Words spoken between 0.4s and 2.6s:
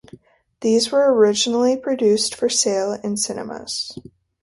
These were originally produced for